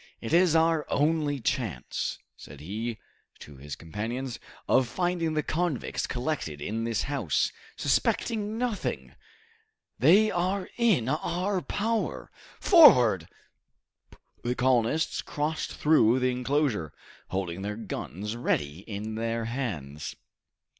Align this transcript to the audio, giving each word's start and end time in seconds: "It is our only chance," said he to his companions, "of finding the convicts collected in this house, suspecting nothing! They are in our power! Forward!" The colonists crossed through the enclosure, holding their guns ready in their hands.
"It 0.19 0.33
is 0.33 0.55
our 0.55 0.83
only 0.89 1.39
chance," 1.39 2.17
said 2.35 2.59
he 2.59 2.97
to 3.37 3.57
his 3.57 3.75
companions, 3.75 4.39
"of 4.67 4.87
finding 4.87 5.35
the 5.35 5.43
convicts 5.43 6.07
collected 6.07 6.59
in 6.59 6.85
this 6.85 7.03
house, 7.03 7.51
suspecting 7.77 8.57
nothing! 8.57 9.13
They 9.99 10.31
are 10.31 10.69
in 10.75 11.07
our 11.07 11.61
power! 11.61 12.31
Forward!" 12.59 13.27
The 14.41 14.55
colonists 14.55 15.21
crossed 15.21 15.75
through 15.75 16.17
the 16.19 16.31
enclosure, 16.31 16.91
holding 17.27 17.61
their 17.61 17.75
guns 17.77 18.35
ready 18.35 18.79
in 18.79 19.13
their 19.13 19.45
hands. 19.45 20.15